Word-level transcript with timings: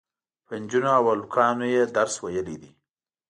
په 0.45 0.53
نجونو 0.61 0.89
او 0.97 1.03
هلکانو 1.13 1.65
یې 1.73 1.81
درس 1.95 2.15
ویلی 2.23 2.57
دی. 2.61 2.71